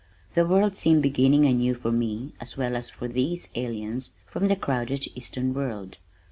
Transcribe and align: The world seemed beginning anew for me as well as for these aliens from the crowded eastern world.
The 0.33 0.47
world 0.47 0.75
seemed 0.75 1.03
beginning 1.03 1.45
anew 1.45 1.75
for 1.75 1.91
me 1.91 2.31
as 2.41 2.57
well 2.57 2.75
as 2.75 2.89
for 2.89 3.07
these 3.07 3.49
aliens 3.53 4.13
from 4.25 4.47
the 4.47 4.55
crowded 4.55 5.05
eastern 5.15 5.53
world. 5.53 5.99